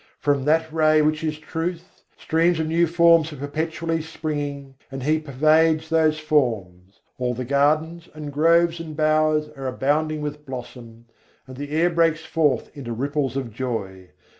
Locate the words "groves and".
8.33-8.97